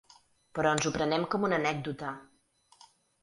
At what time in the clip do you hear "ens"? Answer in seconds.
0.77-0.87